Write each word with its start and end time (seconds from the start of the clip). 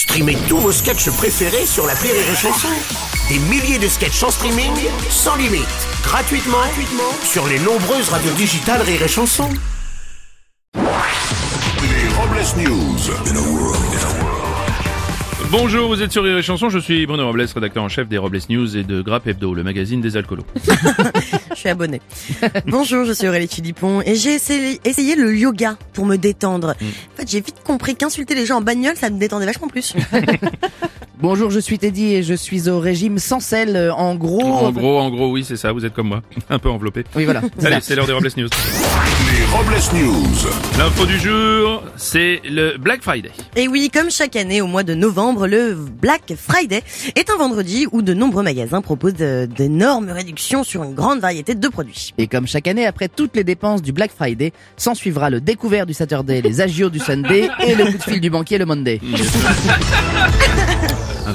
Streamez 0.00 0.38
tous 0.48 0.56
vos 0.56 0.72
sketchs 0.72 1.10
préférés 1.10 1.66
sur 1.66 1.86
la 1.86 1.92
Rire 1.92 2.14
et 2.14 2.34
Chanson. 2.34 2.68
Des 3.28 3.38
milliers 3.38 3.78
de 3.78 3.86
sketchs 3.86 4.22
en 4.22 4.30
streaming, 4.30 4.72
sans 5.10 5.36
limite, 5.36 5.66
gratuitement, 6.02 6.56
gratuitement 6.56 7.12
sur 7.22 7.46
les 7.46 7.58
nombreuses 7.58 8.08
radios 8.08 8.32
digitales 8.32 8.80
Rire 8.80 9.02
et 9.02 9.08
Chanson. 9.08 9.50
Les 10.74 12.08
Robles 12.16 12.62
News. 12.64 12.96
Bonjour, 15.50 15.88
vous 15.88 16.00
êtes 16.00 16.12
sur 16.12 16.24
Rire 16.24 16.38
et 16.38 16.42
Chanson, 16.42 16.70
je 16.70 16.78
suis 16.78 17.04
Bruno 17.04 17.26
Robles, 17.26 17.46
rédacteur 17.54 17.82
en 17.82 17.90
chef 17.90 18.08
des 18.08 18.16
Robles 18.16 18.40
News 18.48 18.78
et 18.78 18.84
de 18.84 19.02
Grappe 19.02 19.26
Hebdo, 19.26 19.52
le 19.52 19.62
magazine 19.62 20.00
des 20.00 20.16
alcoolos. 20.16 20.46
Je 21.60 21.64
suis 21.64 21.68
abonné. 21.68 22.00
Bonjour, 22.68 23.04
je 23.04 23.12
suis 23.12 23.28
Aurélie 23.28 23.46
Philippon 23.46 24.00
et 24.00 24.14
j'ai 24.14 24.32
essayé, 24.32 24.80
essayé 24.86 25.14
le 25.14 25.36
yoga 25.36 25.76
pour 25.92 26.06
me 26.06 26.16
détendre. 26.16 26.70
En 26.70 27.16
fait, 27.18 27.30
j'ai 27.30 27.42
vite 27.42 27.62
compris 27.62 27.96
qu'insulter 27.96 28.34
les 28.34 28.46
gens 28.46 28.56
en 28.56 28.60
bagnole, 28.62 28.96
ça 28.96 29.10
me 29.10 29.18
détendait 29.18 29.44
vachement 29.44 29.68
plus. 29.68 29.94
Bonjour, 31.22 31.50
je 31.50 31.60
suis 31.60 31.78
Teddy 31.78 32.14
et 32.14 32.22
je 32.22 32.32
suis 32.32 32.70
au 32.70 32.80
régime 32.80 33.18
sans 33.18 33.40
sel. 33.40 33.76
euh, 33.76 33.92
En 33.92 34.14
gros. 34.14 34.42
En 34.42 34.72
gros, 34.72 34.98
en 34.98 35.10
gros, 35.10 35.30
oui, 35.30 35.44
c'est 35.46 35.56
ça, 35.56 35.70
vous 35.70 35.84
êtes 35.84 35.92
comme 35.92 36.08
moi, 36.08 36.22
un 36.50 36.58
peu 36.58 36.70
enveloppé. 36.70 37.04
Oui, 37.14 37.24
voilà. 37.26 37.42
Allez, 37.62 37.76
c'est 37.82 37.94
l'heure 37.94 38.06
des 38.06 38.12
Robles 38.14 38.30
News. 38.38 38.48
Les 38.48 39.44
Robles 39.54 39.74
News. 40.02 40.50
L'info 40.78 41.04
du 41.04 41.18
jour, 41.18 41.82
c'est 41.96 42.40
le 42.48 42.78
Black 42.78 43.02
Friday. 43.02 43.30
Et 43.54 43.68
oui, 43.68 43.90
comme 43.92 44.10
chaque 44.10 44.34
année 44.34 44.62
au 44.62 44.66
mois 44.66 44.82
de 44.82 44.94
novembre, 44.94 45.46
le 45.46 45.74
Black 45.74 46.32
Friday 46.38 46.82
est 47.14 47.28
un 47.28 47.36
vendredi 47.36 47.86
où 47.92 48.00
de 48.00 48.14
nombreux 48.14 48.42
magasins 48.42 48.80
proposent 48.80 49.12
de- 49.14 49.46
d'énormes 49.54 50.10
réductions 50.10 50.64
sur 50.64 50.82
une 50.84 50.94
grande 50.94 51.20
variété 51.20 51.54
de 51.54 51.68
produits. 51.68 52.14
Et 52.16 52.28
comme 52.28 52.46
chaque 52.46 52.66
année, 52.66 52.86
après 52.86 53.08
toutes 53.08 53.36
les 53.36 53.44
dépenses 53.44 53.82
du 53.82 53.92
Black 53.92 54.10
Friday, 54.16 54.54
s'en 54.78 54.94
suivra 54.94 55.28
le 55.28 55.42
découvert 55.42 55.84
du 55.84 55.92
Saturday, 55.92 56.40
les 56.40 56.62
agios 56.62 56.88
du 56.88 56.98
Sunday 56.98 57.48
et 57.66 57.74
le 57.74 57.84
coup 57.92 57.98
de 57.98 58.02
fil 58.02 58.20
du 58.22 58.30
banquier 58.30 58.56
le 58.56 58.64
Monday. 58.64 59.00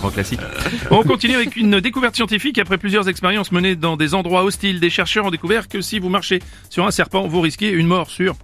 Grand 0.06 0.14
classique. 0.14 0.40
On 0.92 1.02
continue 1.02 1.34
avec 1.34 1.56
une 1.56 1.80
découverte 1.80 2.16
scientifique. 2.16 2.60
Après 2.60 2.78
plusieurs 2.78 3.10
expériences 3.10 3.52
menées 3.52 3.76
dans 3.76 3.98
des 3.98 4.14
endroits 4.14 4.44
hostiles, 4.44 4.80
des 4.80 4.92
chercheurs 4.92 5.26
ont 5.26 5.32
découvert 5.32 5.68
que 5.68 5.82
si 5.82 5.98
vous 5.98 6.10
marchez 6.10 6.44
sur 6.70 6.86
un 6.86 6.92
serpent, 6.92 7.28
vous 7.28 7.42
risquez 7.42 7.70
une 7.72 7.88
mort 7.88 8.12
sûre. 8.12 8.36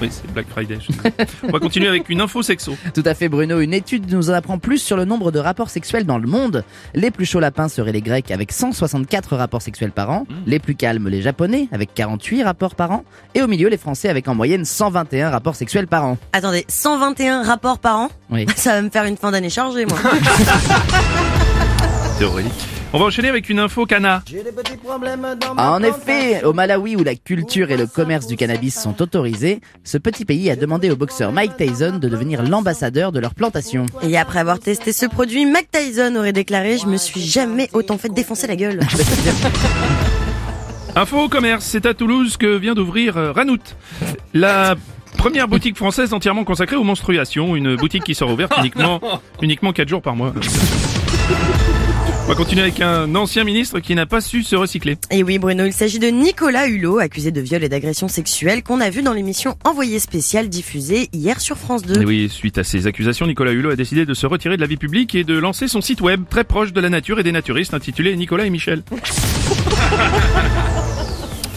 Oui, 0.00 0.08
c'est 0.10 0.30
Black 0.32 0.46
Friday. 0.48 0.78
je 0.80 0.92
sais. 0.92 1.12
On 1.42 1.52
va 1.52 1.58
continuer 1.58 1.88
avec 1.88 2.08
une 2.08 2.20
info 2.20 2.42
sexo. 2.42 2.76
Tout 2.94 3.02
à 3.04 3.14
fait 3.14 3.28
Bruno, 3.28 3.60
une 3.60 3.74
étude 3.74 4.10
nous 4.10 4.30
en 4.30 4.32
apprend 4.32 4.58
plus 4.58 4.78
sur 4.78 4.96
le 4.96 5.04
nombre 5.04 5.30
de 5.30 5.38
rapports 5.38 5.68
sexuels 5.68 6.04
dans 6.04 6.18
le 6.18 6.26
monde. 6.26 6.64
Les 6.94 7.10
plus 7.10 7.26
chauds 7.26 7.40
lapins 7.40 7.68
seraient 7.68 7.92
les 7.92 8.00
Grecs 8.00 8.30
avec 8.30 8.52
164 8.52 9.36
rapports 9.36 9.62
sexuels 9.62 9.92
par 9.92 10.10
an, 10.10 10.26
les 10.46 10.58
plus 10.58 10.74
calmes 10.74 11.08
les 11.08 11.22
Japonais 11.22 11.68
avec 11.72 11.92
48 11.94 12.44
rapports 12.44 12.74
par 12.74 12.92
an, 12.92 13.04
et 13.34 13.42
au 13.42 13.46
milieu 13.46 13.68
les 13.68 13.76
Français 13.76 14.08
avec 14.08 14.26
en 14.28 14.34
moyenne 14.34 14.64
121 14.64 15.30
rapports 15.30 15.56
sexuels 15.56 15.86
par 15.86 16.04
an. 16.06 16.18
Attendez, 16.32 16.64
121 16.68 17.42
rapports 17.42 17.78
par 17.78 17.98
an? 17.98 18.08
Oui. 18.30 18.46
Ça 18.56 18.72
va 18.72 18.82
me 18.82 18.90
faire 18.90 19.04
une 19.04 19.16
fin 19.16 19.30
d'année 19.30 19.50
chargée, 19.50 19.86
moi. 19.86 19.98
C'est 22.18 22.24
Aurélie. 22.24 22.50
On 22.92 22.98
va 22.98 23.04
enchaîner 23.04 23.28
avec 23.28 23.48
une 23.48 23.60
info 23.60 23.86
cana. 23.86 24.20
Ah, 25.56 25.70
En 25.72 25.80
effet, 25.80 26.42
au 26.42 26.52
Malawi 26.52 26.96
où 26.96 27.04
la 27.04 27.14
culture 27.14 27.70
et 27.70 27.76
le 27.76 27.86
commerce 27.86 28.26
du 28.26 28.36
cannabis 28.36 28.74
sont 28.74 29.00
autorisés, 29.00 29.60
ce 29.84 29.96
petit 29.96 30.24
pays 30.24 30.50
a 30.50 30.56
demandé 30.56 30.90
au 30.90 30.96
boxeur 30.96 31.30
Mike 31.30 31.56
Tyson 31.56 31.98
de 32.00 32.08
devenir 32.08 32.42
l'ambassadeur 32.42 33.12
de 33.12 33.20
leur 33.20 33.36
plantation. 33.36 33.86
Et 34.02 34.18
après 34.18 34.40
avoir 34.40 34.58
testé 34.58 34.92
ce 34.92 35.06
produit, 35.06 35.46
Mac 35.46 35.68
Tyson 35.70 36.16
aurait 36.16 36.32
déclaré 36.32 36.78
«Je 36.78 36.86
me 36.86 36.96
suis 36.96 37.20
jamais 37.20 37.70
autant 37.74 37.96
fait 37.96 38.08
défoncer 38.08 38.48
la 38.48 38.56
gueule». 38.56 38.80
Info 40.96 41.28
commerce, 41.28 41.64
c'est 41.64 41.86
à 41.86 41.94
Toulouse 41.94 42.36
que 42.36 42.56
vient 42.56 42.74
d'ouvrir 42.74 43.16
euh, 43.16 43.30
Ranout. 43.30 43.76
La 44.34 44.74
première 45.16 45.46
boutique 45.46 45.76
française 45.76 46.12
entièrement 46.12 46.42
consacrée 46.42 46.74
aux 46.74 46.82
menstruations, 46.82 47.54
une 47.54 47.76
boutique 47.76 48.02
qui 48.02 48.16
sera 48.16 48.32
ouverte 48.32 48.52
uniquement 48.58 49.00
uniquement 49.40 49.72
4 49.72 49.88
jours 49.88 50.02
par 50.02 50.16
mois. 50.16 50.34
On 52.30 52.34
va 52.34 52.38
continuer 52.38 52.62
avec 52.62 52.80
un 52.80 53.12
ancien 53.16 53.42
ministre 53.42 53.80
qui 53.80 53.92
n'a 53.96 54.06
pas 54.06 54.20
su 54.20 54.44
se 54.44 54.54
recycler. 54.54 54.96
Et 55.10 55.24
oui, 55.24 55.40
Bruno, 55.40 55.64
il 55.64 55.72
s'agit 55.72 55.98
de 55.98 56.06
Nicolas 56.06 56.68
Hulot, 56.68 57.00
accusé 57.00 57.32
de 57.32 57.40
viol 57.40 57.64
et 57.64 57.68
d'agression 57.68 58.06
sexuelle, 58.06 58.62
qu'on 58.62 58.80
a 58.80 58.88
vu 58.88 59.02
dans 59.02 59.12
l'émission 59.12 59.56
Envoyé 59.64 59.98
spécial 59.98 60.48
diffusée 60.48 61.08
hier 61.12 61.40
sur 61.40 61.56
France 61.56 61.82
2. 61.82 62.02
Et 62.02 62.04
oui, 62.04 62.28
suite 62.28 62.56
à 62.58 62.62
ces 62.62 62.86
accusations, 62.86 63.26
Nicolas 63.26 63.50
Hulot 63.50 63.70
a 63.70 63.74
décidé 63.74 64.06
de 64.06 64.14
se 64.14 64.28
retirer 64.28 64.54
de 64.54 64.60
la 64.60 64.68
vie 64.68 64.76
publique 64.76 65.16
et 65.16 65.24
de 65.24 65.36
lancer 65.36 65.66
son 65.66 65.80
site 65.80 66.02
web 66.02 66.22
très 66.30 66.44
proche 66.44 66.72
de 66.72 66.80
la 66.80 66.88
nature 66.88 67.18
et 67.18 67.24
des 67.24 67.32
naturistes 67.32 67.74
intitulé 67.74 68.14
Nicolas 68.14 68.46
et 68.46 68.50
Michel. 68.50 68.84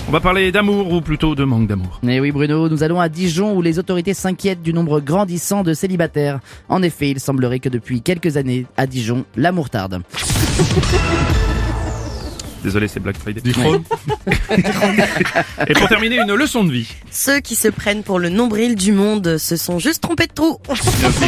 On 0.08 0.12
va 0.12 0.22
parler 0.22 0.52
d'amour 0.52 0.92
ou 0.92 1.02
plutôt 1.02 1.36
de 1.36 1.44
manque 1.44 1.68
d'amour. 1.68 2.02
Et 2.08 2.20
oui 2.20 2.32
Bruno, 2.32 2.68
nous 2.68 2.82
allons 2.82 3.00
à 3.00 3.10
Dijon 3.10 3.56
où 3.56 3.62
les 3.62 3.78
autorités 3.78 4.16
s'inquiètent 4.16 4.64
du 4.64 4.74
nombre 4.74 5.02
grandissant 5.02 5.62
de 5.62 5.76
célibataires. 5.76 6.40
En 6.68 6.82
effet, 6.82 7.12
il 7.12 7.20
semblerait 7.20 7.60
que 7.60 7.70
depuis 7.70 8.02
quelques 8.02 8.38
années, 8.38 8.66
à 8.76 8.88
Dijon, 8.88 9.24
l'amour 9.36 9.70
tarde. 9.70 10.02
Désolé, 12.64 12.88
c'est 12.88 13.02
Black 13.02 13.18
Friday. 13.18 13.42
et 15.68 15.74
pour 15.74 15.90
terminer, 15.90 16.20
une 16.20 16.34
leçon 16.34 16.64
de 16.64 16.72
vie. 16.72 16.88
Ceux 17.12 17.42
qui 17.42 17.56
se 17.56 17.68
prennent 17.68 18.04
pour 18.04 18.20
le 18.20 18.30
nombril 18.30 18.76
du 18.76 18.94
monde 18.94 19.38
se 19.38 19.58
sont 19.58 19.80
juste 19.80 20.02
trompés 20.02 20.28
de 20.28 20.34
trou. 20.34 20.58
Merci. 20.70 21.26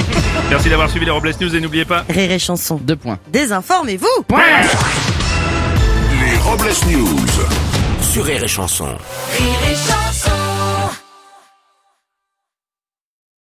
Merci 0.50 0.69
d'avoir 0.69 0.90
suivi 0.90 1.06
les 1.06 1.12
Robles 1.12 1.34
News 1.41 1.53
et 1.53 1.59
n'oubliez 1.59 1.86
pas, 1.86 2.06
Rire 2.09 2.31
et 2.31 2.40
chanson. 2.40 2.80
Deux 2.81 2.96
points. 2.96 3.19
Désinformez-vous 3.34 4.25
Les 6.22 6.38
Robles 6.38 6.72
News. 6.90 7.18
Sur 8.02 8.24
Rire 8.24 8.44
et 8.44 8.47
Chanson. 8.47 8.86
Rire 8.86 9.56
et 9.69 9.75
chanson 9.75 10.05